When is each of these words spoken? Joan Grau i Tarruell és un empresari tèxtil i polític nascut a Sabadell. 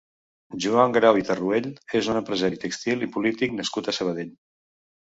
Joan 0.63 0.95
Grau 0.95 1.19
i 1.19 1.25
Tarruell 1.27 1.69
és 2.01 2.11
un 2.15 2.19
empresari 2.23 2.61
tèxtil 2.67 3.07
i 3.11 3.13
polític 3.19 3.57
nascut 3.61 3.93
a 3.95 3.99
Sabadell. 4.01 4.37